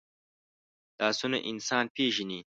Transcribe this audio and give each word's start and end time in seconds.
لاسونه 0.99 1.37
انسان 1.51 1.85
پېژني 1.95 2.39